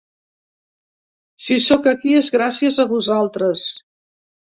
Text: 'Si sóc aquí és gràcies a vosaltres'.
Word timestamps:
'Si 1.45 1.59
sóc 1.67 1.91
aquí 1.93 2.17
és 2.23 2.35
gràcies 2.39 2.83
a 2.85 2.89
vosaltres'. 2.97 3.73